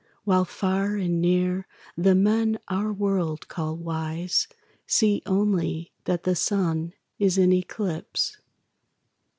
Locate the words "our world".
2.69-3.47